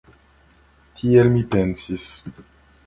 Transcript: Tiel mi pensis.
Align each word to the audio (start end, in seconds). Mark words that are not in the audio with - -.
Tiel 1.01 1.31
mi 1.37 1.45
pensis. 1.53 2.09